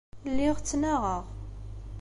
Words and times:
Lliɣ 0.29 0.55
ttnaɣeɣ. 0.59 1.23